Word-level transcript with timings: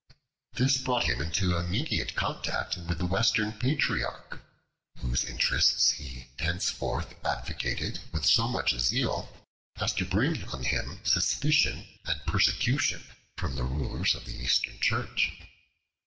This 0.53 0.79
brought 0.79 1.03
him 1.03 1.21
into 1.21 1.55
immediate 1.55 2.15
contact 2.15 2.75
with 2.75 2.97
the 2.97 3.05
Western 3.05 3.51
Patriarch, 3.53 4.41
whose 4.97 5.23
interests 5.23 5.91
he 5.91 6.25
henceforth 6.39 7.13
advocated 7.23 7.99
with 8.11 8.25
so 8.25 8.47
much 8.47 8.75
zeal 8.79 9.31
as 9.79 9.93
to 9.93 10.05
bring 10.05 10.43
on 10.45 10.63
him 10.63 11.01
suspicion 11.05 11.87
and 12.07 12.25
persecution 12.25 13.03
from 13.37 13.53
the 13.55 13.63
rulers 13.63 14.15
of 14.15 14.25
the 14.25 14.33
Eastern 14.43 14.79
Church. 14.79 15.31